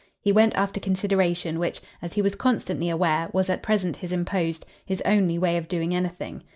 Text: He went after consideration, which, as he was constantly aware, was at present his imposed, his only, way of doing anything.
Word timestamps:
He 0.19 0.31
went 0.31 0.55
after 0.55 0.79
consideration, 0.79 1.59
which, 1.59 1.79
as 2.01 2.13
he 2.13 2.23
was 2.23 2.33
constantly 2.33 2.89
aware, 2.89 3.29
was 3.33 3.51
at 3.51 3.61
present 3.61 3.97
his 3.97 4.11
imposed, 4.11 4.65
his 4.83 4.99
only, 5.05 5.37
way 5.37 5.57
of 5.57 5.67
doing 5.67 5.93
anything. 5.93 6.41